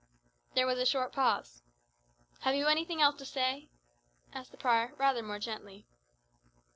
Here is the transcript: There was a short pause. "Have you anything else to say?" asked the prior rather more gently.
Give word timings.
There 0.55 0.65
was 0.65 0.79
a 0.79 0.85
short 0.87 1.13
pause. 1.13 1.61
"Have 2.39 2.55
you 2.55 2.65
anything 2.65 3.03
else 3.03 3.17
to 3.17 3.23
say?" 3.27 3.69
asked 4.33 4.49
the 4.49 4.57
prior 4.57 4.95
rather 4.97 5.21
more 5.21 5.37
gently. 5.37 5.85